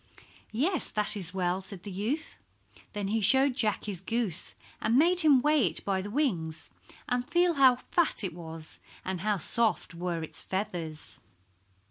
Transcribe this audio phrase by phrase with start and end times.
[0.51, 2.39] "Yes, that is well," said the youth.
[2.93, 6.71] Then he showed Jack his goose, and made him weigh it by the wings
[7.07, 11.19] and feel how fat it was, and how soft were its feathers.